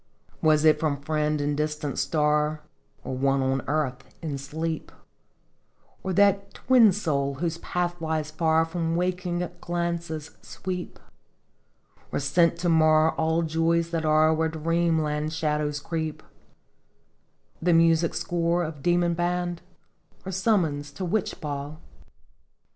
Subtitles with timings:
[0.41, 2.61] Was it from friend in distant star?
[3.03, 4.91] Or one on earth, in sleep?
[6.01, 10.97] Or that twin soul whose path lies far From waking glances sweep?'
[12.11, 16.29] Or sent to mar all joys that are Where Dream land shadows creep r"
[17.61, 19.61] The music score of demon band?
[20.25, 21.79] Or summons to witch ball?